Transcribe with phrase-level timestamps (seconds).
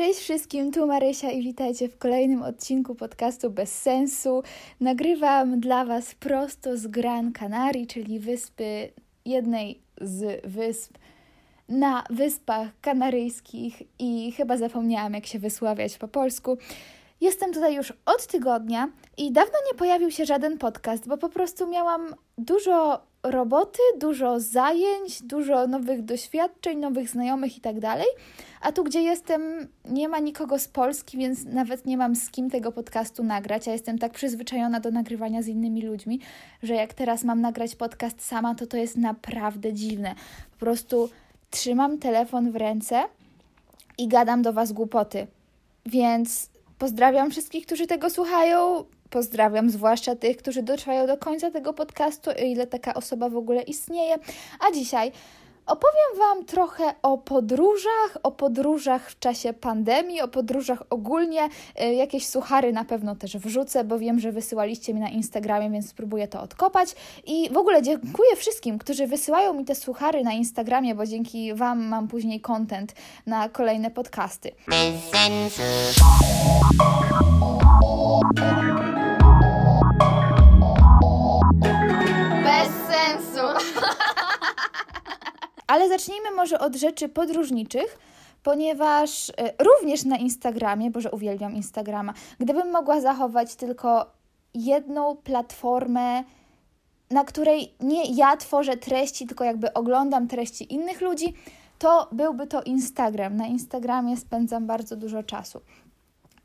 [0.00, 4.42] Cześć wszystkim, tu Marysia i witajcie w kolejnym odcinku podcastu Bez Sensu.
[4.80, 8.92] Nagrywam dla Was prosto z Gran Canaria, czyli wyspy,
[9.24, 10.98] jednej z wysp
[11.68, 16.58] na Wyspach Kanaryjskich i chyba zapomniałam jak się wysławiać po polsku.
[17.20, 21.66] Jestem tutaj już od tygodnia i dawno nie pojawił się żaden podcast, bo po prostu
[21.66, 28.06] miałam dużo roboty, dużo zajęć, dużo nowych doświadczeń, nowych znajomych i tak dalej.
[28.60, 32.50] A tu, gdzie jestem, nie ma nikogo z Polski, więc nawet nie mam z kim
[32.50, 33.66] tego podcastu nagrać.
[33.66, 36.20] Ja jestem tak przyzwyczajona do nagrywania z innymi ludźmi,
[36.62, 40.14] że jak teraz mam nagrać podcast sama, to to jest naprawdę dziwne.
[40.52, 41.10] Po prostu
[41.50, 43.02] trzymam telefon w ręce
[43.98, 45.26] i gadam do Was głupoty.
[45.86, 48.84] Więc pozdrawiam wszystkich, którzy tego słuchają.
[49.10, 53.62] Pozdrawiam zwłaszcza tych, którzy dotrwają do końca tego podcastu, o ile taka osoba w ogóle
[53.62, 54.14] istnieje.
[54.68, 55.12] A dzisiaj
[55.66, 61.48] opowiem Wam trochę o podróżach, o podróżach w czasie pandemii, o podróżach ogólnie.
[61.82, 65.88] Y, jakieś suchary na pewno też wrzucę, bo wiem, że wysyłaliście mi na Instagramie, więc
[65.88, 66.94] spróbuję to odkopać.
[67.26, 71.86] I w ogóle dziękuję wszystkim, którzy wysyłają mi te suchary na Instagramie, bo dzięki Wam
[71.88, 72.94] mam później content
[73.26, 74.52] na kolejne podcasty.
[74.68, 75.10] Bez
[85.70, 87.98] Ale zacznijmy może od rzeczy podróżniczych,
[88.42, 94.06] ponieważ y, również na Instagramie, bo że uwielbiam Instagrama, gdybym mogła zachować tylko
[94.54, 96.24] jedną platformę,
[97.10, 101.34] na której nie ja tworzę treści, tylko jakby oglądam treści innych ludzi,
[101.78, 103.36] to byłby to Instagram.
[103.36, 105.60] Na Instagramie spędzam bardzo dużo czasu.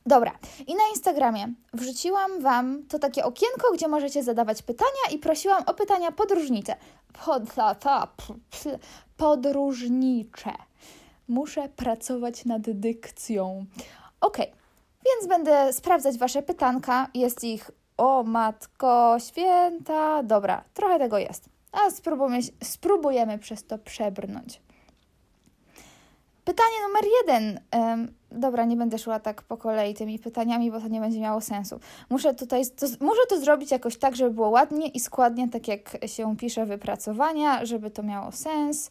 [0.05, 0.31] Dobra,
[0.67, 5.73] i na Instagramie wrzuciłam Wam to takie okienko, gdzie możecie zadawać pytania i prosiłam o
[5.73, 6.75] pytania podróżnicze.
[7.25, 8.07] Pod, ta, ta,
[9.17, 10.51] podróżnicze.
[11.27, 13.65] Muszę pracować nad dykcją.
[14.21, 14.37] Ok,
[15.05, 17.07] więc będę sprawdzać Wasze pytanka.
[17.13, 20.23] Jest ich, o matko święta.
[20.23, 21.49] Dobra, trochę tego jest.
[21.71, 24.61] A spróbujemy, spróbujemy przez to przebrnąć.
[26.45, 27.59] Pytanie numer jeden.
[28.31, 31.79] Dobra, nie będę szła tak po kolei tymi pytaniami, bo to nie będzie miało sensu.
[32.09, 35.97] Muszę tutaj, to, muszę to zrobić jakoś tak, żeby było ładnie i składnie, tak jak
[36.05, 38.89] się pisze wypracowania, żeby to miało sens.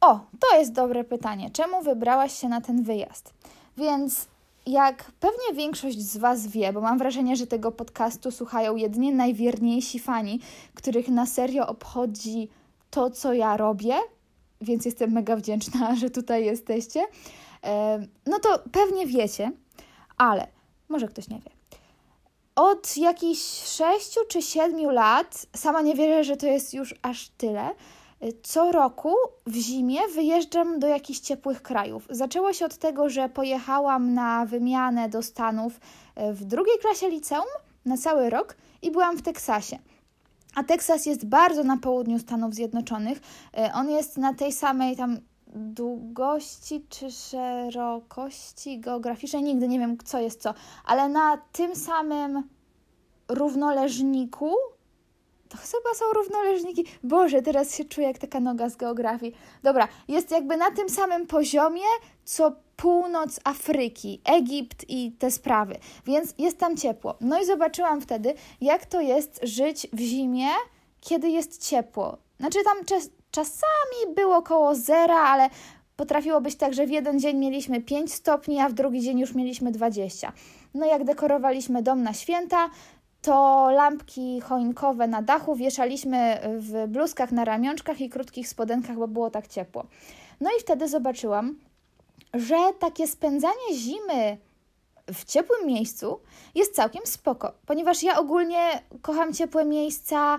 [0.00, 1.50] O, to jest dobre pytanie.
[1.50, 3.34] Czemu wybrałaś się na ten wyjazd?
[3.76, 4.26] Więc
[4.66, 9.98] jak pewnie większość z Was wie, bo mam wrażenie, że tego podcastu słuchają jedynie najwierniejsi
[9.98, 10.40] fani,
[10.74, 12.48] których na serio obchodzi
[12.90, 13.94] to, co ja robię,
[14.60, 17.06] więc jestem mega wdzięczna, że tutaj jesteście.
[18.26, 19.52] No to pewnie wiecie,
[20.16, 20.46] ale
[20.88, 21.50] może ktoś nie wie.
[22.56, 27.70] Od jakichś sześciu czy siedmiu lat, sama nie wierzę, że to jest już aż tyle,
[28.42, 29.14] co roku
[29.46, 32.06] w zimie wyjeżdżam do jakichś ciepłych krajów.
[32.10, 35.80] Zaczęło się od tego, że pojechałam na wymianę do Stanów
[36.14, 37.48] e, w drugiej klasie liceum
[37.84, 39.78] na cały rok i byłam w Teksasie.
[40.58, 43.20] A Teksas jest bardzo na południu Stanów Zjednoczonych.
[43.56, 50.20] E, on jest na tej samej tam długości czy szerokości geograficznej, nigdy nie wiem co
[50.20, 50.54] jest co,
[50.84, 52.42] ale na tym samym
[53.28, 54.50] równoleżniku
[55.48, 56.84] to chyba są równoleżniki.
[57.02, 59.34] Boże, teraz się czuję jak taka noga z geografii.
[59.62, 61.86] Dobra, jest jakby na tym samym poziomie,
[62.24, 67.16] co północ Afryki, Egipt i te sprawy, więc jest tam ciepło.
[67.20, 70.48] No i zobaczyłam wtedy, jak to jest żyć w zimie,
[71.00, 72.18] kiedy jest ciepło.
[72.40, 75.50] Znaczy tam czas, czasami było koło zera, ale
[75.96, 79.34] potrafiło być tak, że w jeden dzień mieliśmy 5 stopni, a w drugi dzień już
[79.34, 80.32] mieliśmy 20.
[80.74, 82.70] No jak dekorowaliśmy dom na święta,
[83.22, 89.30] to lampki choinkowe na dachu wieszaliśmy w bluzkach na ramionczkach i krótkich spodenkach, bo było
[89.30, 89.84] tak ciepło.
[90.40, 91.67] No i wtedy zobaczyłam,
[92.34, 94.38] że takie spędzanie zimy
[95.14, 96.20] w ciepłym miejscu
[96.54, 100.38] jest całkiem spoko, ponieważ ja ogólnie kocham ciepłe miejsca,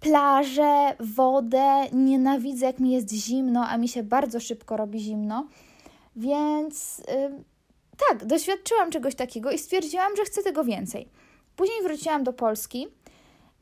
[0.00, 5.46] plaże, wodę, nienawidzę jak mi jest zimno, a mi się bardzo szybko robi zimno,
[6.16, 7.44] więc yy,
[8.08, 11.08] tak, doświadczyłam czegoś takiego i stwierdziłam, że chcę tego więcej.
[11.56, 12.88] Później wróciłam do Polski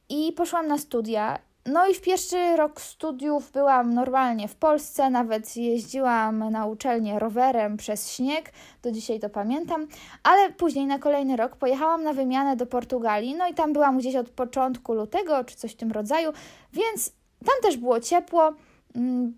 [0.09, 1.39] i poszłam na studia.
[1.67, 7.77] No i w pierwszy rok studiów byłam normalnie w Polsce, nawet jeździłam na uczelnię rowerem
[7.77, 8.53] przez śnieg,
[8.83, 9.87] do dzisiaj to pamiętam,
[10.23, 14.17] ale później na kolejny rok pojechałam na wymianę do Portugalii, no i tam byłam gdzieś
[14.17, 16.33] od początku lutego czy coś w tym rodzaju,
[16.73, 17.13] więc
[17.47, 18.53] tam też było ciepło.
[18.97, 19.37] Mm,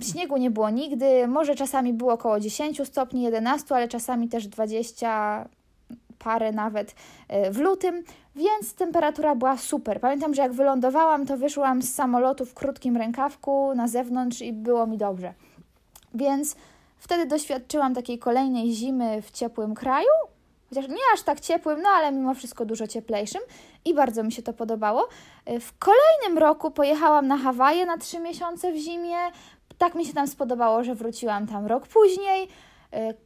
[0.00, 5.48] śniegu nie było nigdy, może czasami było około 10 stopni, 11, ale czasami też 20,
[6.18, 6.94] parę nawet
[7.28, 8.04] e, w lutym,
[8.38, 10.00] więc temperatura była super.
[10.00, 14.86] Pamiętam, że jak wylądowałam, to wyszłam z samolotu w krótkim rękawku na zewnątrz i było
[14.86, 15.34] mi dobrze.
[16.14, 16.56] Więc
[16.98, 20.08] Wtedy doświadczyłam takiej kolejnej zimy w ciepłym kraju,
[20.68, 23.40] chociaż nie aż tak ciepłym, no ale mimo wszystko dużo cieplejszym
[23.84, 25.08] i bardzo mi się to podobało.
[25.60, 29.16] W kolejnym roku pojechałam na Hawaje na trzy miesiące w zimie.
[29.78, 32.48] Tak mi się tam spodobało, że wróciłam tam rok później.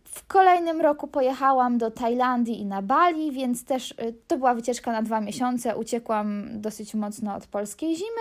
[0.04, 4.92] W kolejnym roku pojechałam do Tajlandii i na Bali, więc też y, to była wycieczka
[4.92, 5.76] na dwa miesiące.
[5.76, 8.20] Uciekłam dosyć mocno od polskiej zimy.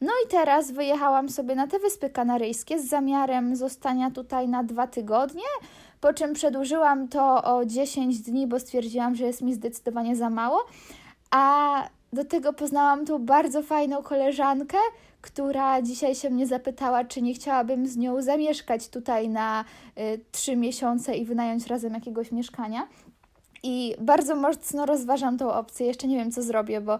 [0.00, 4.86] No i teraz wyjechałam sobie na te Wyspy Kanaryjskie z zamiarem zostania tutaj na dwa
[4.86, 5.42] tygodnie,
[6.00, 10.66] po czym przedłużyłam to o 10 dni, bo stwierdziłam, że jest mi zdecydowanie za mało.
[11.30, 11.74] A
[12.12, 14.78] do tego poznałam tu bardzo fajną koleżankę,
[15.20, 19.64] która dzisiaj się mnie zapytała, czy nie chciałabym z nią zamieszkać tutaj na
[19.98, 22.88] y, trzy miesiące i wynająć razem jakiegoś mieszkania.
[23.62, 25.86] I bardzo mocno rozważam tą opcję.
[25.86, 26.98] Jeszcze nie wiem, co zrobię, bo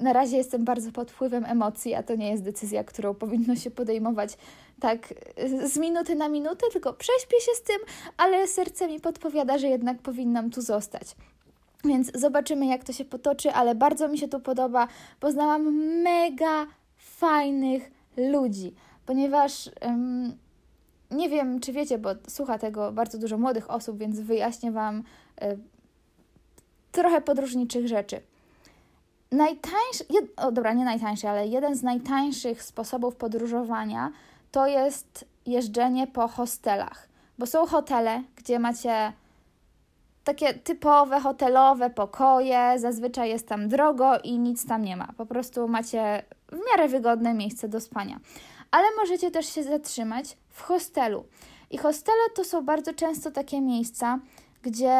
[0.00, 3.70] na razie jestem bardzo pod wpływem emocji, a to nie jest decyzja, którą powinno się
[3.70, 4.36] podejmować
[4.80, 5.14] tak
[5.64, 7.76] z minuty na minutę, tylko prześpię się z tym,
[8.16, 11.16] ale serce mi podpowiada, że jednak powinnam tu zostać.
[11.84, 14.88] Więc zobaczymy, jak to się potoczy, ale bardzo mi się tu podoba.
[15.20, 16.66] Poznałam mega
[17.16, 18.74] fajnych ludzi,
[19.06, 20.36] ponieważ um,
[21.10, 25.02] nie wiem, czy wiecie, bo słucha tego bardzo dużo młodych osób, więc wyjaśnię Wam
[25.42, 25.58] y,
[26.92, 28.20] trochę podróżniczych rzeczy.
[29.32, 34.12] Najtańszy, jed, o dobra, nie najtańszy, ale jeden z najtańszych sposobów podróżowania
[34.52, 37.08] to jest jeżdżenie po hostelach,
[37.38, 39.12] bo są hotele, gdzie macie
[40.24, 45.08] takie typowe hotelowe pokoje, zazwyczaj jest tam drogo i nic tam nie ma.
[45.16, 46.22] Po prostu macie
[46.52, 48.20] w miarę wygodne miejsce do spania.
[48.70, 51.24] Ale możecie też się zatrzymać w hostelu.
[51.70, 54.18] I hostele to są bardzo często takie miejsca,
[54.62, 54.96] gdzie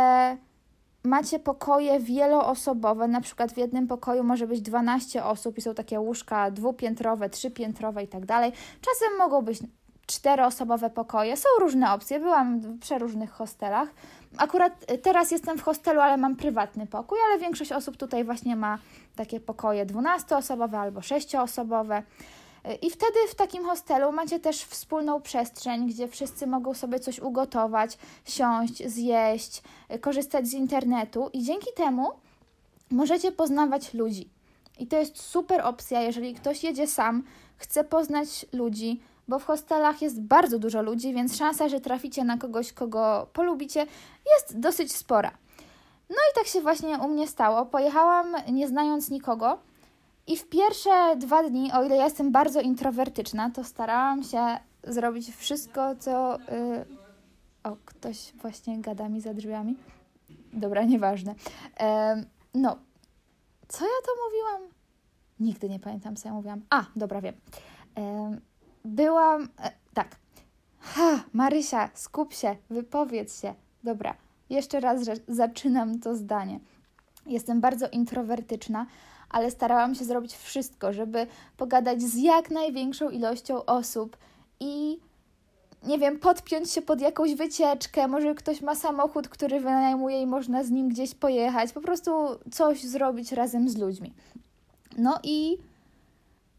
[1.05, 6.01] macie pokoje wieloosobowe, na przykład w jednym pokoju może być 12 osób i są takie
[6.01, 8.53] łóżka dwupiętrowe, trzypiętrowe i tak dalej.
[8.81, 9.59] Czasem mogą być
[10.07, 11.37] czteroosobowe pokoje.
[11.37, 12.21] Są różne opcje.
[12.21, 13.89] Byłam w przeróżnych hostelach.
[14.39, 18.57] Akurat y, teraz jestem w hostelu, ale mam prywatny pokój, ale większość osób tutaj właśnie
[18.57, 18.79] ma
[19.17, 22.03] takie pokoje dwunastoosobowe albo sześcioosobowe.
[22.69, 27.19] Y, I wtedy w takim hostelu macie też wspólną przestrzeń, gdzie wszyscy mogą sobie coś
[27.19, 29.63] ugotować, siąść, zjeść,
[29.95, 32.11] y, korzystać z internetu, i dzięki temu
[32.91, 34.31] możecie poznawać ludzi.
[34.79, 37.23] I to jest super opcja, jeżeli ktoś jedzie sam,
[37.57, 42.39] chce poznać ludzi, bo w hostelach jest bardzo dużo ludzi, więc szansa, że traficie na
[42.39, 43.87] kogoś, kogo polubicie,
[44.35, 45.31] jest dosyć spora.
[46.11, 47.67] No i tak się właśnie u mnie stało.
[47.67, 49.59] Pojechałam nie znając nikogo.
[50.27, 55.35] I w pierwsze dwa dni, o ile ja jestem bardzo introwertyczna, to starałam się zrobić
[55.35, 56.39] wszystko, co.
[56.39, 57.07] Yy...
[57.65, 59.77] O, ktoś właśnie gada mi za drzwiami.
[60.53, 61.35] Dobra, nieważne.
[61.81, 61.87] Yy,
[62.55, 62.77] no,
[63.69, 64.73] co ja to mówiłam?
[65.41, 66.63] Nigdy nie pamiętam, co ja mówiłam.
[66.71, 67.35] A, dobra, wiem.
[67.97, 68.41] Yy,
[68.97, 69.49] byłam.
[69.59, 70.17] E, tak.
[70.81, 73.55] Ha, Marysia, skup się, wypowiedz się.
[73.85, 74.15] Dobra,
[74.51, 76.61] jeszcze raz że zaczynam to zdanie.
[77.27, 78.87] Jestem bardzo introwertyczna,
[79.31, 81.27] ale starałam się zrobić wszystko, żeby
[81.57, 84.17] pogadać z jak największą ilością osób
[84.61, 85.01] i
[85.83, 90.65] nie wiem, podpiąć się pod jakąś wycieczkę, może ktoś ma samochód, który wynajmuje i można
[90.65, 92.11] z nim gdzieś pojechać, po prostu
[92.53, 94.15] coś zrobić razem z ludźmi.
[94.99, 95.59] No i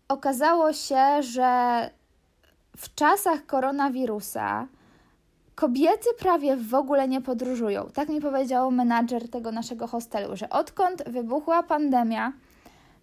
[0.07, 1.89] okazało się, że
[2.77, 4.67] w czasach koronawirusa
[5.55, 7.89] kobiety prawie w ogóle nie podróżują.
[7.93, 12.33] Tak mi powiedział menadżer tego naszego hostelu, że odkąd wybuchła pandemia,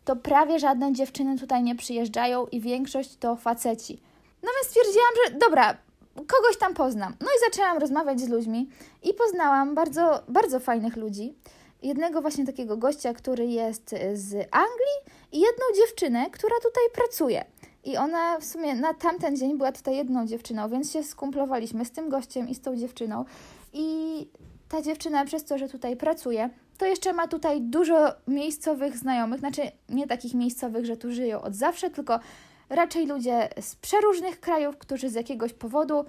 [0.05, 4.03] to prawie żadne dziewczyny tutaj nie przyjeżdżają i większość to faceci.
[4.43, 5.77] No więc stwierdziłam, że dobra,
[6.15, 7.15] kogoś tam poznam.
[7.21, 8.69] No i zaczęłam rozmawiać z ludźmi
[9.03, 11.35] i poznałam bardzo, bardzo fajnych ludzi.
[11.83, 14.99] Jednego właśnie takiego gościa, który jest z Anglii
[15.33, 17.45] i jedną dziewczynę, która tutaj pracuje.
[17.85, 21.91] I ona w sumie na tamten dzień była tutaj jedną dziewczyną, więc się skumplowaliśmy z
[21.91, 23.25] tym gościem i z tą dziewczyną.
[23.73, 23.87] I
[24.69, 29.63] ta dziewczyna przez to, że tutaj pracuje, to jeszcze ma tutaj dużo miejscowych znajomych, znaczy
[29.89, 32.21] nie takich miejscowych, że tu żyją od zawsze, tylko
[32.69, 36.05] raczej ludzie z przeróżnych krajów, którzy z jakiegoś powodu,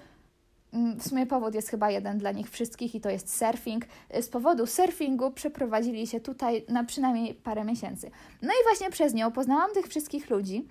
[0.72, 3.84] mm, w sumie powód jest chyba jeden dla nich wszystkich i to jest surfing,
[4.20, 8.10] z powodu surfingu przeprowadzili się tutaj na przynajmniej parę miesięcy.
[8.42, 10.66] No i właśnie przez nią poznałam tych wszystkich ludzi,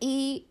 [0.00, 0.44] i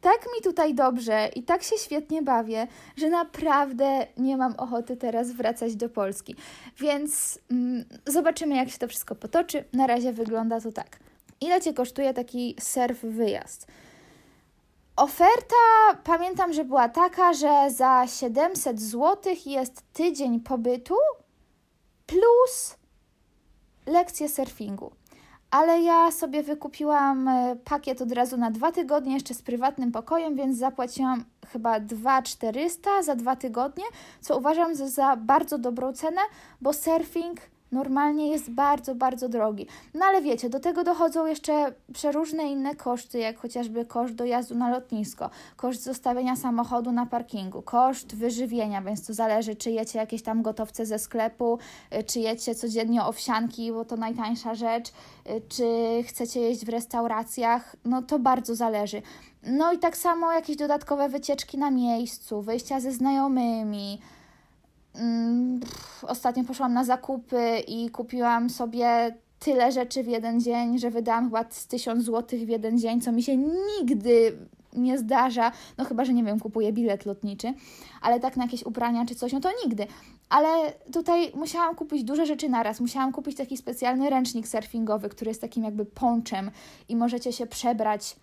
[0.00, 2.66] tak mi tutaj dobrze i tak się świetnie bawię,
[2.96, 6.34] że naprawdę nie mam ochoty teraz wracać do Polski.
[6.78, 9.64] Więc mm, zobaczymy, jak się to wszystko potoczy.
[9.72, 10.98] Na razie wygląda to tak.
[11.40, 13.66] Ile Cię kosztuje taki surf wyjazd?
[14.96, 15.56] Oferta,
[16.04, 20.94] pamiętam, że była taka, że za 700 zł jest tydzień pobytu
[22.06, 22.76] plus
[23.86, 24.92] lekcje surfingu.
[25.50, 30.36] Ale ja sobie wykupiłam e, pakiet od razu na dwa tygodnie, jeszcze z prywatnym pokojem,
[30.36, 33.84] więc zapłaciłam chyba 2400 za dwa tygodnie,
[34.20, 36.20] co uważam za, za bardzo dobrą cenę,
[36.60, 37.40] bo surfing
[37.72, 39.66] normalnie jest bardzo, bardzo drogi.
[39.94, 44.70] No ale wiecie, do tego dochodzą jeszcze przeróżne inne koszty, jak chociażby koszt dojazdu na
[44.70, 50.42] lotnisko, koszt zostawienia samochodu na parkingu, koszt wyżywienia, więc to zależy, czy jecie jakieś tam
[50.42, 51.58] gotowce ze sklepu,
[51.98, 54.92] y, czy jecie codziennie owsianki, bo to najtańsza rzecz, y,
[55.48, 55.64] czy
[56.06, 59.02] chcecie jeść w restauracjach, no to bardzo zależy.
[59.42, 64.00] No i tak samo jakieś dodatkowe wycieczki na miejscu, wyjścia ze znajomymi,
[64.94, 65.60] Mm,
[66.02, 71.44] ostatnio poszłam na zakupy i kupiłam sobie tyle rzeczy w jeden dzień, że wydałam chyba
[71.50, 74.38] z 1000 zł w jeden dzień, co mi się nigdy
[74.72, 77.54] nie zdarza, no chyba, że nie wiem, kupuję bilet lotniczy,
[78.02, 79.86] ale tak na jakieś ubrania czy coś, no to nigdy.
[80.28, 82.80] Ale tutaj musiałam kupić duże rzeczy naraz.
[82.80, 86.50] Musiałam kupić taki specjalny ręcznik surfingowy, który jest takim jakby ponczem
[86.88, 88.16] i możecie się przebrać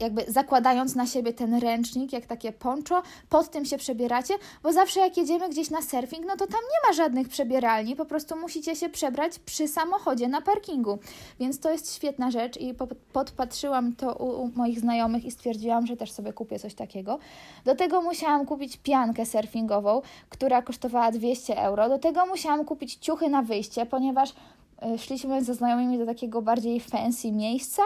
[0.00, 5.00] jakby zakładając na siebie ten ręcznik, jak takie poncho, pod tym się przebieracie, bo zawsze
[5.00, 8.76] jak jedziemy gdzieś na surfing, no to tam nie ma żadnych przebieralni, po prostu musicie
[8.76, 10.98] się przebrać przy samochodzie na parkingu.
[11.40, 12.74] Więc to jest świetna rzecz i
[13.12, 17.18] podpatrzyłam to u, moich znajomych i stwierdziłam, że też sobie kupię coś takiego.
[17.64, 21.88] Do tego musiałam kupić piankę surfingową, która kosztowała 200 euro.
[21.88, 24.34] Do tego musiałam kupić ciuchy na wyjście, ponieważ
[24.82, 27.82] e, szliśmy ze znajomymi do takiego bardziej fancy miejsca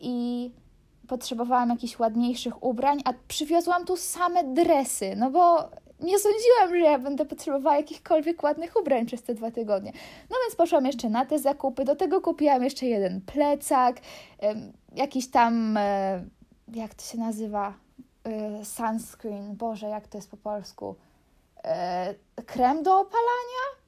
[0.00, 0.50] i
[1.10, 6.98] potrzebowałam jakichś ładniejszych ubrań, a przywiozłam tu same dresy, no bo nie sądziłam, że ja
[6.98, 9.92] będę potrzebowała jakichkolwiek ładnych ubrań przez te dwa tygodnie.
[10.30, 14.00] No więc poszłam jeszcze na te zakupy, do tego kupiłam jeszcze jeden plecak,
[14.94, 16.24] jakiś tam, e,
[16.74, 17.74] jak to się nazywa,
[18.24, 20.94] e, sunscreen, Boże, jak to jest po polsku,
[21.64, 22.14] e,
[22.46, 23.79] krem do opalania?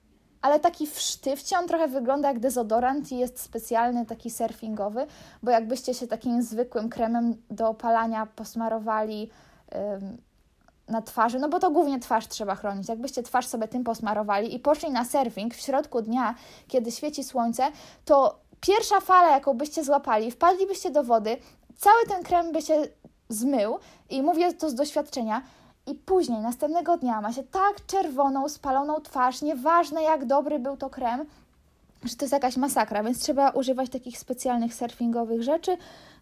[0.42, 5.06] Ale taki w sztywcie, on trochę wygląda jak dezodorant i jest specjalny, taki surfingowy,
[5.42, 9.30] bo jakbyście się takim zwykłym kremem do opalania posmarowali
[9.74, 10.18] ym,
[10.88, 14.58] na twarzy, no bo to głównie twarz trzeba chronić, jakbyście twarz sobie tym posmarowali i
[14.58, 16.34] poszli na surfing w środku dnia,
[16.68, 17.62] kiedy świeci słońce,
[18.04, 21.36] to pierwsza fala, jaką byście złapali, wpadlibyście do wody,
[21.76, 22.82] cały ten krem by się
[23.28, 23.78] zmył
[24.10, 25.42] i mówię to z doświadczenia,
[25.86, 30.90] i później, następnego dnia ma się tak czerwoną, spaloną twarz, nieważne jak dobry był to
[30.90, 31.26] krem,
[32.04, 35.76] że to jest jakaś masakra, więc trzeba używać takich specjalnych surfingowych rzeczy.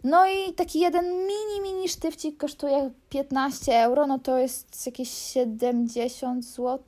[0.04, 6.44] No i taki jeden mini, mini sztywcik kosztuje 15 euro, no to jest jakieś 70
[6.44, 6.78] zł,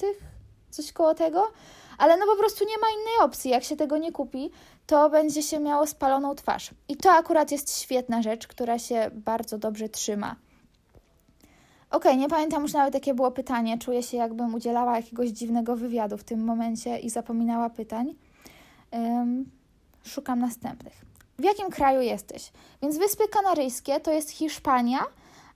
[0.70, 1.48] coś koło tego.
[1.98, 3.50] Ale no po prostu nie ma innej opcji.
[3.50, 4.50] Jak się tego nie kupi,
[4.86, 6.70] to będzie się miało spaloną twarz.
[6.88, 10.36] I to akurat jest świetna rzecz, która się bardzo dobrze trzyma.
[11.92, 13.78] Okej, okay, nie pamiętam już nawet jakie było pytanie.
[13.78, 18.14] Czuję się jakbym udzielała jakiegoś dziwnego wywiadu w tym momencie i zapominała pytań.
[18.90, 19.50] Um,
[20.04, 20.92] szukam następnych.
[21.38, 22.52] W jakim kraju jesteś?
[22.82, 24.98] Więc Wyspy Kanaryjskie to jest Hiszpania,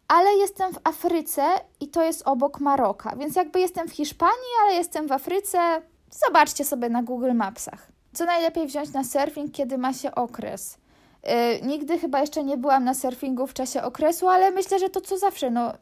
[0.08, 1.42] ale jestem w Afryce
[1.80, 3.16] i to jest obok Maroka.
[3.16, 5.82] Więc jakby jestem w Hiszpanii, ale jestem w Afryce.
[6.10, 7.88] Zobaczcie sobie na Google Mapsach.
[8.12, 10.78] Co najlepiej wziąć na surfing, kiedy ma się okres?
[11.24, 11.32] Yy,
[11.68, 15.18] nigdy chyba jeszcze nie byłam na surfingu w czasie okresu, ale myślę, że to co
[15.18, 15.50] zawsze.
[15.50, 15.72] No,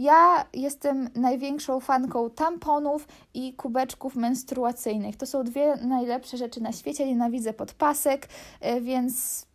[0.00, 5.16] ja jestem największą fanką tamponów i kubeczków menstruacyjnych.
[5.16, 7.06] To są dwie najlepsze rzeczy na świecie.
[7.06, 8.28] Nienawidzę podpasek,
[8.60, 9.46] e, więc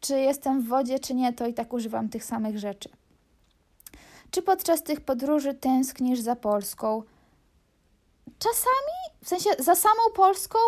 [0.00, 2.88] czy jestem w wodzie, czy nie, to i tak używam tych samych rzeczy.
[4.30, 7.02] Czy podczas tych podróży tęsknisz za Polską?
[8.38, 10.58] Czasami, w sensie za samą Polską,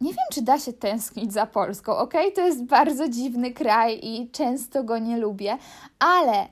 [0.00, 2.14] nie wiem, czy da się tęsknić za Polską, ok?
[2.34, 5.58] To jest bardzo dziwny kraj i często go nie lubię,
[5.98, 6.48] ale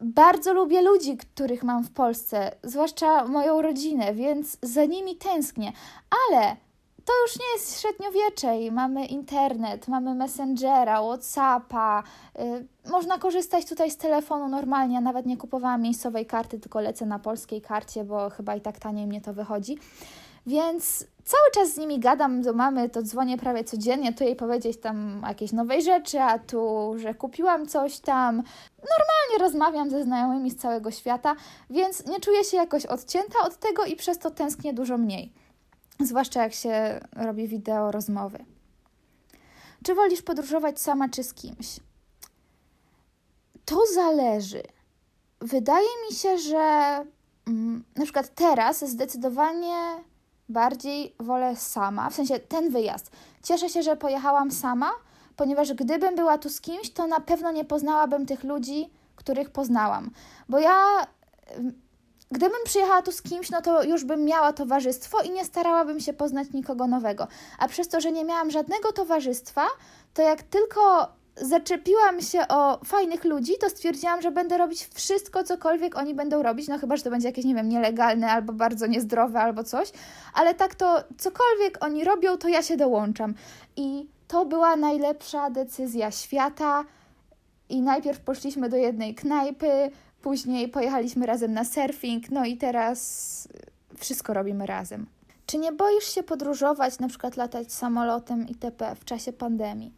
[0.00, 5.72] bardzo lubię ludzi, których mam w Polsce, zwłaszcza moją rodzinę, więc za nimi tęsknię.
[6.30, 6.56] Ale
[7.04, 12.02] to już nie jest średniowiecze i mamy internet, mamy Messengera, Whatsappa.
[12.38, 14.94] Yy, można korzystać tutaj z telefonu normalnie.
[14.94, 18.78] Ja nawet nie kupowałam miejscowej karty, tylko lecę na polskiej karcie, bo chyba i tak
[18.78, 19.78] taniej mnie to wychodzi.
[20.46, 24.80] Więc cały czas z nimi gadam do mamy, to dzwonię prawie codziennie, tu jej powiedzieć
[24.80, 28.36] tam jakieś nowej rzeczy, a tu, że kupiłam coś tam.
[28.78, 31.36] Normalnie rozmawiam ze znajomymi z całego świata,
[31.70, 35.32] więc nie czuję się jakoś odcięta od tego i przez to tęsknię dużo mniej.
[36.00, 38.44] Zwłaszcza jak się robi wideo rozmowy.
[39.84, 41.80] Czy wolisz podróżować sama czy z kimś?
[43.64, 44.62] To zależy.
[45.40, 46.58] Wydaje mi się, że
[47.46, 50.04] mm, na przykład teraz zdecydowanie
[50.48, 53.10] bardziej wolę sama, w sensie ten wyjazd.
[53.42, 54.90] Cieszę się, że pojechałam sama,
[55.36, 60.10] ponieważ gdybym była tu z kimś, to na pewno nie poznałabym tych ludzi, których poznałam.
[60.48, 61.06] Bo ja
[62.30, 66.12] Gdybym przyjechała tu z kimś, no to już bym miała towarzystwo i nie starałabym się
[66.12, 67.28] poznać nikogo nowego.
[67.58, 69.66] A przez to, że nie miałam żadnego towarzystwa,
[70.14, 71.08] to jak tylko
[71.40, 76.68] zaczepiłam się o fajnych ludzi, to stwierdziłam, że będę robić wszystko, cokolwiek oni będą robić,
[76.68, 79.92] no chyba, że to będzie jakieś, nie wiem, nielegalne albo bardzo niezdrowe albo coś,
[80.34, 83.34] ale tak to cokolwiek oni robią, to ja się dołączam.
[83.76, 86.84] I to była najlepsza decyzja świata.
[87.68, 89.90] I najpierw poszliśmy do jednej knajpy,
[90.22, 93.48] później pojechaliśmy razem na surfing, no i teraz
[93.96, 95.06] wszystko robimy razem.
[95.46, 98.94] Czy nie boisz się podróżować, na przykład latać samolotem itp.
[99.00, 99.92] w czasie pandemii?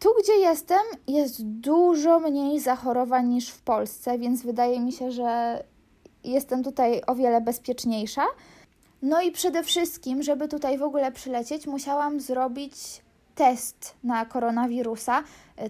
[0.00, 5.62] Tu, gdzie jestem, jest dużo mniej zachorowań niż w Polsce, więc wydaje mi się, że
[6.24, 8.24] jestem tutaj o wiele bezpieczniejsza.
[9.02, 13.02] No i przede wszystkim, żeby tutaj w ogóle przylecieć, musiałam zrobić
[13.34, 15.22] test na koronawirusa,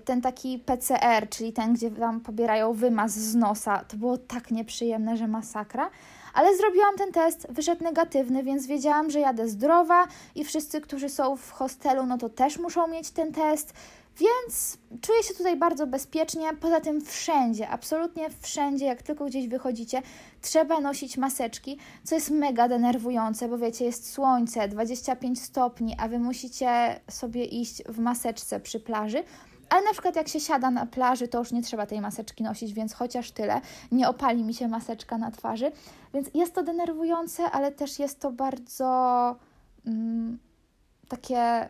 [0.05, 3.85] ten taki PCR, czyli ten, gdzie Wam pobierają wymaz z nosa.
[3.89, 5.91] To było tak nieprzyjemne, że masakra.
[6.35, 11.37] Ale zrobiłam ten test, wyszedł negatywny, więc wiedziałam, że jadę zdrowa i wszyscy, którzy są
[11.37, 13.75] w hostelu, no to też muszą mieć ten test.
[14.21, 16.55] Więc czuję się tutaj bardzo bezpiecznie.
[16.61, 20.03] Poza tym wszędzie, absolutnie wszędzie, jak tylko gdzieś wychodzicie,
[20.43, 26.19] trzeba nosić maseczki, co jest mega denerwujące, bo wiecie, jest słońce, 25 stopni, a wy
[26.19, 29.25] musicie sobie iść w maseczce przy plaży.
[29.71, 32.73] Ale na przykład jak się siada na plaży, to już nie trzeba tej maseczki nosić,
[32.73, 33.61] więc chociaż tyle,
[33.93, 35.73] nie opali mi się maseczka na twarzy.
[36.15, 39.37] Więc jest to denerwujące, ale też jest to bardzo
[39.87, 40.39] mm,
[41.09, 41.69] takie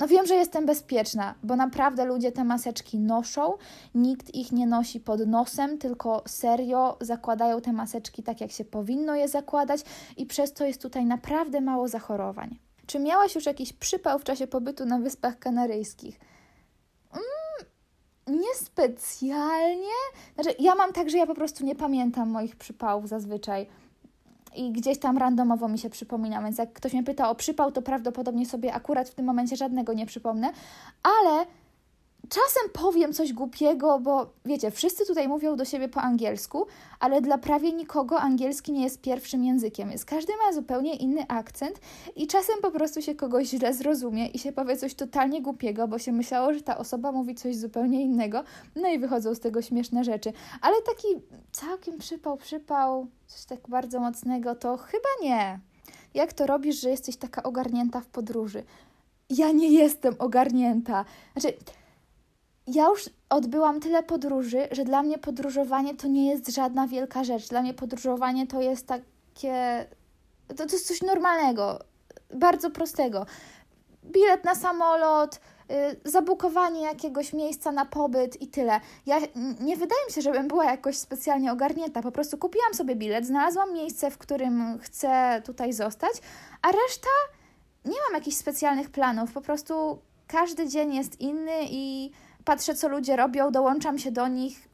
[0.00, 3.54] no wiem, że jestem bezpieczna, bo naprawdę ludzie te maseczki noszą,
[3.94, 9.14] nikt ich nie nosi pod nosem, tylko serio zakładają te maseczki tak, jak się powinno
[9.14, 9.80] je zakładać
[10.16, 12.58] i przez to jest tutaj naprawdę mało zachorowań.
[12.86, 16.20] Czy miałaś już jakiś przypał w czasie pobytu na Wyspach Kanaryjskich?
[17.12, 19.98] Mm, niespecjalnie.
[20.34, 23.66] Znaczy, ja mam tak, że ja po prostu nie pamiętam moich przypałów zazwyczaj
[24.58, 27.82] i gdzieś tam randomowo mi się przypomina, więc jak ktoś mnie pyta o przypał, to
[27.82, 30.52] prawdopodobnie sobie akurat w tym momencie żadnego nie przypomnę,
[31.02, 31.46] ale
[32.28, 36.66] czasem powiem coś głupiego, bo wiecie, wszyscy tutaj mówią do siebie po angielsku,
[37.00, 41.80] ale dla prawie nikogo angielski nie jest pierwszym językiem, więc każdy ma zupełnie inny akcent
[42.16, 45.98] i czasem po prostu się kogoś źle zrozumie i się powie coś totalnie głupiego, bo
[45.98, 48.44] się myślało, że ta osoba mówi coś zupełnie innego,
[48.76, 50.32] no i wychodzą z tego śmieszne rzeczy.
[50.60, 51.08] Ale taki
[51.52, 55.60] całkiem przypał, przypał, coś tak bardzo mocnego, to chyba nie.
[56.14, 58.64] Jak to robisz, że jesteś taka ogarnięta w podróży?
[59.30, 61.04] Ja nie jestem ogarnięta.
[61.36, 61.56] Znaczy,
[62.74, 67.48] ja już odbyłam tyle podróży, że dla mnie podróżowanie to nie jest żadna wielka rzecz.
[67.48, 69.86] Dla mnie podróżowanie to jest takie.
[70.48, 71.78] To, to jest coś normalnego,
[72.34, 73.26] bardzo prostego.
[74.04, 78.80] Bilet na samolot, yy, zabukowanie jakiegoś miejsca na pobyt i tyle.
[79.06, 79.18] Ja
[79.60, 82.02] nie wydaje mi się, żebym była jakoś specjalnie ogarnięta.
[82.02, 86.12] Po prostu kupiłam sobie bilet, znalazłam miejsce, w którym chcę tutaj zostać,
[86.62, 87.08] a reszta
[87.84, 89.32] nie mam jakichś specjalnych planów.
[89.32, 92.10] Po prostu każdy dzień jest inny i
[92.48, 94.68] patrzę, co ludzie robią, dołączam się do nich.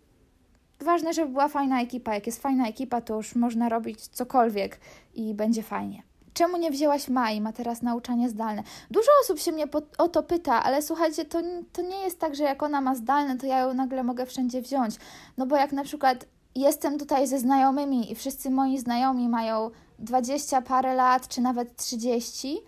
[0.80, 2.14] Ważne, żeby była fajna ekipa.
[2.14, 4.80] Jak jest fajna ekipa, to już można robić cokolwiek
[5.14, 6.02] i będzie fajnie.
[6.34, 7.40] Czemu nie wzięłaś Mai?
[7.40, 8.62] Ma teraz nauczanie zdalne.
[8.90, 9.64] Dużo osób się mnie
[9.98, 11.38] o to pyta, ale słuchajcie, to,
[11.72, 14.62] to nie jest tak, że jak ona ma zdalne, to ja ją nagle mogę wszędzie
[14.62, 14.96] wziąć.
[15.36, 20.62] No bo jak na przykład jestem tutaj ze znajomymi i wszyscy moi znajomi mają 20
[20.62, 22.58] parę lat, czy nawet 30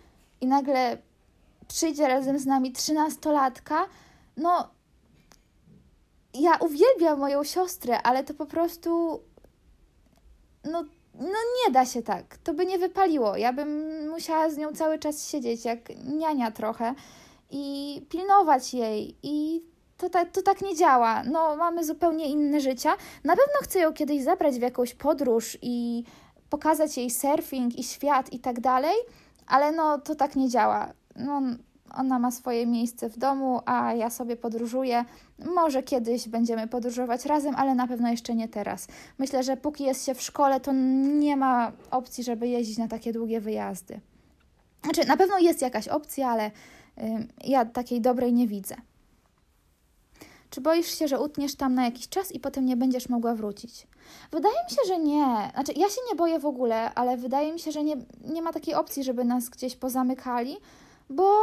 [0.41, 0.97] i nagle
[1.67, 3.85] przyjdzie razem z nami trzynastolatka,
[4.37, 4.76] no
[6.39, 9.19] ja uwielbiam moją siostrę, ale to po prostu.
[10.63, 12.37] No, no nie da się tak.
[12.37, 13.37] To by nie wypaliło.
[13.37, 16.93] Ja bym musiała z nią cały czas siedzieć, jak niania trochę
[17.49, 19.15] i pilnować jej.
[19.23, 19.63] I
[19.97, 21.23] to, ta, to tak nie działa.
[21.23, 22.95] No, mamy zupełnie inne życia.
[23.23, 26.03] Na pewno chcę ją kiedyś zabrać w jakąś podróż i
[26.49, 28.95] pokazać jej surfing i świat i tak dalej,
[29.47, 30.93] ale no, to tak nie działa.
[31.15, 31.41] No,
[31.95, 35.05] ona ma swoje miejsce w domu, a ja sobie podróżuję.
[35.55, 38.87] Może kiedyś będziemy podróżować razem, ale na pewno jeszcze nie teraz.
[39.17, 40.71] Myślę, że póki jest się w szkole, to
[41.19, 43.99] nie ma opcji, żeby jeździć na takie długie wyjazdy.
[44.83, 46.51] Znaczy, na pewno jest jakaś opcja, ale
[47.43, 48.75] ja takiej dobrej nie widzę.
[50.49, 53.87] Czy boisz się, że utniesz tam na jakiś czas i potem nie będziesz mogła wrócić?
[54.31, 55.51] Wydaje mi się, że nie.
[55.53, 57.95] Znaczy, ja się nie boję w ogóle, ale wydaje mi się, że nie,
[58.29, 60.57] nie ma takiej opcji, żeby nas gdzieś pozamykali,
[61.09, 61.33] bo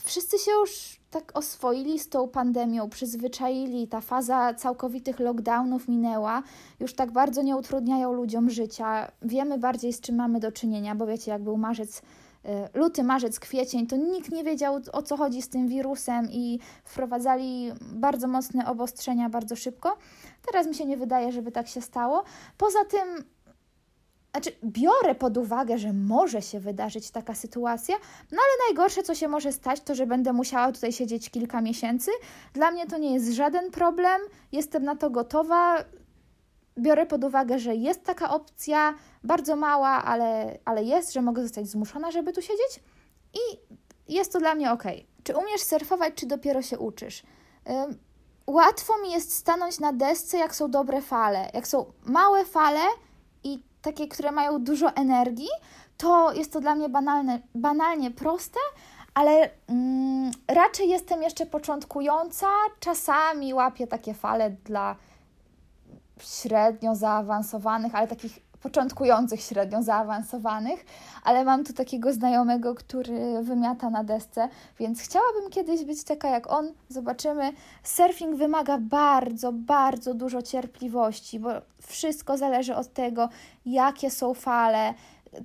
[0.00, 6.42] wszyscy się już tak oswoili z tą pandemią, przyzwyczaili, ta faza całkowitych lockdownów minęła,
[6.80, 9.12] już tak bardzo nie utrudniają ludziom życia.
[9.22, 12.02] Wiemy bardziej, z czym mamy do czynienia, bo wiecie, jak był marzec
[12.74, 17.72] luty, marzec, kwiecień, to nikt nie wiedział o co chodzi z tym wirusem i wprowadzali
[17.80, 19.96] bardzo mocne obostrzenia bardzo szybko.
[20.46, 22.24] Teraz mi się nie wydaje, żeby tak się stało.
[22.58, 23.24] Poza tym
[24.42, 27.96] znaczy, biorę pod uwagę, że może się wydarzyć taka sytuacja,
[28.32, 32.10] no ale najgorsze, co się może stać, to że będę musiała tutaj siedzieć kilka miesięcy.
[32.52, 34.20] Dla mnie to nie jest żaden problem,
[34.52, 35.84] jestem na to gotowa.
[36.78, 41.66] Biorę pod uwagę, że jest taka opcja, bardzo mała, ale, ale jest, że mogę zostać
[41.66, 42.80] zmuszona, żeby tu siedzieć
[43.34, 43.58] i
[44.14, 44.84] jest to dla mnie ok.
[45.22, 47.22] Czy umiesz surfować, czy dopiero się uczysz?
[48.46, 51.50] Łatwo mi jest stanąć na desce, jak są dobre fale.
[51.54, 52.80] Jak są małe fale,
[53.92, 55.48] takie, które mają dużo energii,
[55.96, 58.60] to jest to dla mnie banalne, banalnie proste,
[59.14, 62.46] ale mm, raczej jestem jeszcze początkująca.
[62.80, 64.96] Czasami łapię takie fale dla
[66.20, 70.84] średnio zaawansowanych, ale takich początkujących średnio zaawansowanych,
[71.24, 74.48] ale mam tu takiego znajomego, który wymiata na desce,
[74.80, 76.72] więc chciałabym kiedyś być taka jak on.
[76.88, 77.52] Zobaczymy.
[77.82, 81.50] Surfing wymaga bardzo, bardzo dużo cierpliwości, bo
[81.86, 83.28] wszystko zależy od tego,
[83.66, 84.94] jakie są fale.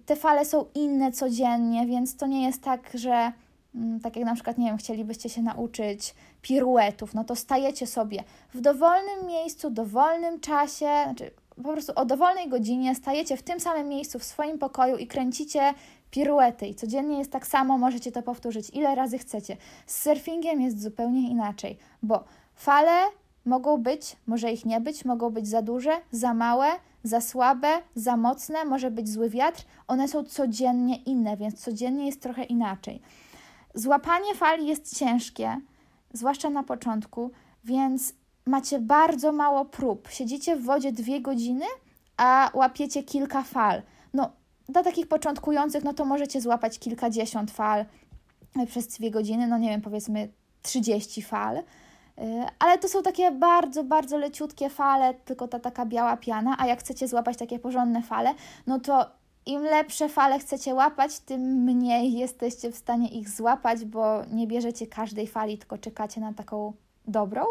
[0.05, 3.31] Te fale są inne codziennie, więc to nie jest tak, że
[3.75, 8.23] mm, tak jak na przykład, nie wiem, chcielibyście się nauczyć piruetów, no to stajecie sobie
[8.53, 13.87] w dowolnym miejscu, dowolnym czasie, znaczy po prostu o dowolnej godzinie stajecie w tym samym
[13.87, 15.73] miejscu w swoim pokoju i kręcicie
[16.11, 19.57] piruety i codziennie jest tak samo, możecie to powtórzyć ile razy chcecie.
[19.85, 22.23] Z surfingiem jest zupełnie inaczej, bo
[22.55, 22.91] fale
[23.45, 26.67] mogą być, może ich nie być, mogą być za duże, za małe,
[27.03, 29.65] za słabe, za mocne, może być zły wiatr.
[29.87, 33.01] One są codziennie inne, więc codziennie jest trochę inaczej.
[33.73, 35.57] Złapanie fali jest ciężkie,
[36.13, 37.31] zwłaszcza na początku,
[37.63, 38.13] więc
[38.45, 40.09] macie bardzo mało prób.
[40.09, 41.65] Siedzicie w wodzie dwie godziny,
[42.17, 43.81] a łapiecie kilka fal.
[44.13, 44.31] No,
[44.69, 47.85] dla takich początkujących, no to możecie złapać kilkadziesiąt fal
[48.59, 50.29] e, przez dwie godziny, no nie wiem, powiedzmy
[50.61, 51.57] 30 fal.
[51.57, 51.63] E,
[52.59, 56.79] ale to są takie bardzo, bardzo leciutkie fale, tylko ta taka biała piana, a jak
[56.79, 58.33] chcecie złapać takie porządne fale,
[58.67, 59.05] no to
[59.45, 64.87] im lepsze fale chcecie łapać, tym mniej jesteście w stanie ich złapać, bo nie bierzecie
[64.87, 66.73] każdej fali, tylko czekacie na taką
[67.07, 67.45] dobrą.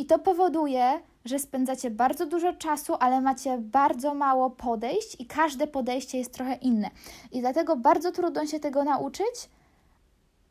[0.00, 5.66] I to powoduje, że spędzacie bardzo dużo czasu, ale macie bardzo mało podejść i każde
[5.66, 6.90] podejście jest trochę inne.
[7.32, 9.48] I dlatego bardzo trudno się tego nauczyć,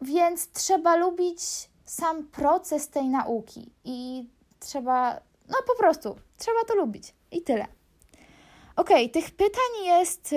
[0.01, 1.41] więc trzeba lubić
[1.85, 4.27] sam proces tej nauki i
[4.59, 7.65] trzeba, no po prostu, trzeba to lubić i tyle.
[8.75, 10.35] Ok, tych pytań jest y,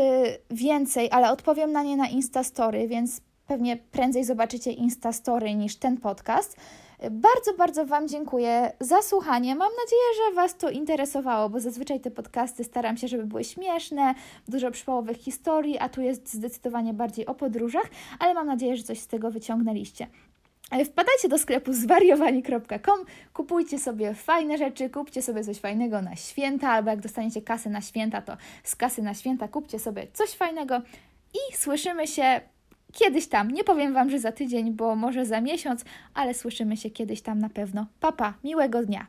[0.50, 6.56] więcej, ale odpowiem na nie na Instastory, więc pewnie prędzej zobaczycie Instastory niż ten podcast.
[7.10, 9.54] Bardzo, bardzo Wam dziękuję za słuchanie.
[9.54, 14.14] Mam nadzieję, że Was to interesowało, bo zazwyczaj te podcasty staram się, żeby były śmieszne,
[14.48, 18.98] dużo przypałowych historii, a tu jest zdecydowanie bardziej o podróżach, ale mam nadzieję, że coś
[19.00, 20.06] z tego wyciągnęliście.
[20.84, 26.90] Wpadajcie do sklepu zwariowani.com, kupujcie sobie fajne rzeczy, kupcie sobie coś fajnego na święta, albo
[26.90, 30.80] jak dostaniecie kasę na święta, to z kasy na święta kupcie sobie coś fajnego
[31.34, 32.40] i słyszymy się
[32.92, 33.50] kiedyś tam.
[33.50, 37.38] Nie powiem Wam, że za tydzień, bo może za miesiąc, ale słyszymy się kiedyś tam
[37.38, 37.86] na pewno.
[38.00, 39.06] Papa, pa, miłego dnia!